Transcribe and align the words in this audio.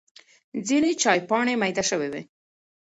ځینې 0.67 0.91
چای 1.01 1.19
پاڼې 1.29 1.53
مېده 1.61 1.83
شوې 1.89 2.07
وي. 2.13 2.21